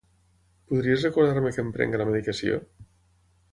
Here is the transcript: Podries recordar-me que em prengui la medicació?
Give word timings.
Podries 0.71 1.05
recordar-me 1.09 1.53
que 1.57 1.65
em 1.67 1.71
prengui 1.77 2.01
la 2.03 2.09
medicació? 2.13 2.61